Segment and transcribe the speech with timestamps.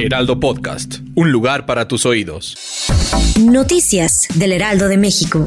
[0.00, 2.56] Heraldo Podcast, un lugar para tus oídos.
[3.40, 5.44] Noticias del Heraldo de México.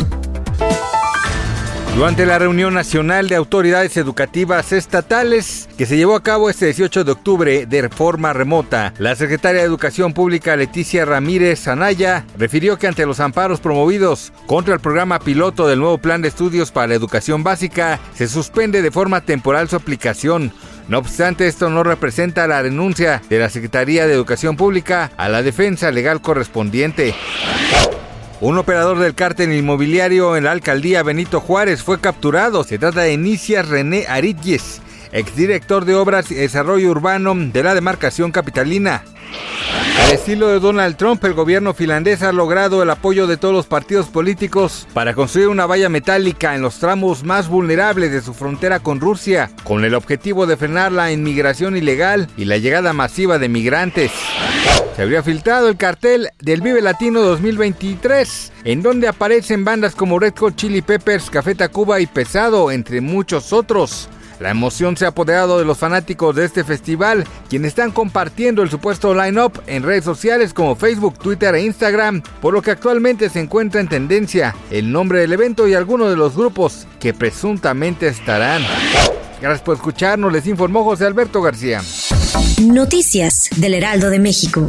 [1.95, 7.05] Durante la reunión nacional de autoridades educativas estatales que se llevó a cabo este 18
[7.05, 12.87] de octubre de forma remota, la secretaria de Educación Pública Leticia Ramírez Anaya refirió que
[12.87, 16.95] ante los amparos promovidos contra el programa piloto del nuevo plan de estudios para la
[16.95, 20.51] educación básica, se suspende de forma temporal su aplicación.
[20.91, 25.41] No obstante, esto no representa la renuncia de la Secretaría de Educación Pública a la
[25.41, 27.15] defensa legal correspondiente.
[28.41, 32.65] Un operador del cártel inmobiliario en la alcaldía Benito Juárez fue capturado.
[32.65, 34.81] Se trata de Nicias René Arityes,
[35.13, 39.05] exdirector de Obras y Desarrollo Urbano de la demarcación capitalina.
[39.99, 43.67] Al estilo de Donald Trump, el gobierno finlandés ha logrado el apoyo de todos los
[43.67, 48.79] partidos políticos para construir una valla metálica en los tramos más vulnerables de su frontera
[48.79, 53.49] con Rusia, con el objetivo de frenar la inmigración ilegal y la llegada masiva de
[53.49, 54.11] migrantes.
[54.95, 60.33] Se habría filtrado el cartel del Vive Latino 2023, en donde aparecen bandas como Red
[60.39, 64.09] Hot Chili Peppers, Café Tacuba y Pesado, entre muchos otros.
[64.41, 68.71] La emoción se ha apoderado de los fanáticos de este festival, quienes están compartiendo el
[68.71, 73.39] supuesto line-up en redes sociales como Facebook, Twitter e Instagram, por lo que actualmente se
[73.39, 78.63] encuentra en tendencia el nombre del evento y algunos de los grupos que presuntamente estarán.
[79.39, 81.83] Gracias por escucharnos, les informó José Alberto García.
[82.63, 84.65] Noticias del Heraldo de México.